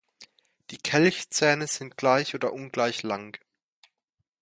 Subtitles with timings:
[0.71, 3.37] Die Kelchzähne sind gleich oder ungleich lang.